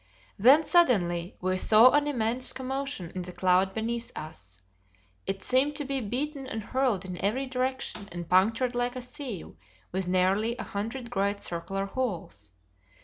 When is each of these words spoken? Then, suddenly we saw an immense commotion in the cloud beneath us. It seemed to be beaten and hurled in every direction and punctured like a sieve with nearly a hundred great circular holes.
Then, 0.39 0.63
suddenly 0.63 1.37
we 1.41 1.57
saw 1.57 1.91
an 1.91 2.07
immense 2.07 2.53
commotion 2.53 3.11
in 3.13 3.21
the 3.21 3.31
cloud 3.31 3.75
beneath 3.75 4.11
us. 4.15 4.59
It 5.27 5.43
seemed 5.43 5.75
to 5.75 5.85
be 5.85 6.01
beaten 6.01 6.47
and 6.47 6.63
hurled 6.63 7.05
in 7.05 7.23
every 7.23 7.45
direction 7.45 8.09
and 8.11 8.27
punctured 8.27 8.73
like 8.73 8.95
a 8.95 9.01
sieve 9.03 9.53
with 9.91 10.07
nearly 10.07 10.57
a 10.57 10.63
hundred 10.63 11.11
great 11.11 11.39
circular 11.39 11.85
holes. 11.85 12.49